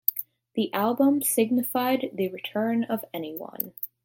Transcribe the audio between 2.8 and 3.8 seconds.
of Anyone.